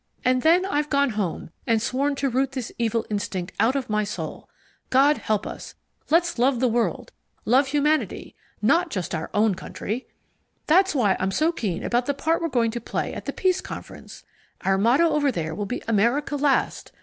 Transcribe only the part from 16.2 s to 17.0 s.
Last!